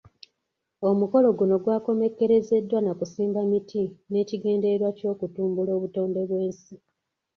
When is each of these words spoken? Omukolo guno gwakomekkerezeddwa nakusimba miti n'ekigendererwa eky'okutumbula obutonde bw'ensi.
Omukolo 0.89 1.27
guno 1.37 1.55
gwakomekkerezeddwa 1.63 2.79
nakusimba 2.81 3.39
miti 3.51 3.81
n'ekigendererwa 4.11 4.87
eky'okutumbula 4.93 5.71
obutonde 5.77 6.21
bw'ensi. 6.29 6.75